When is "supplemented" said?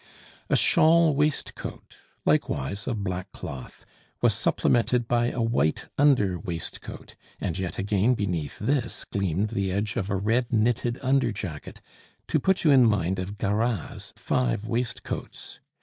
4.33-5.07